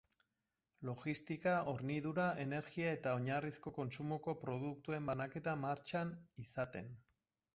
[0.89, 6.93] Logistika, hornidura, energia eta oinarrizko kontsumoko produktuen banaketa martxan izaten.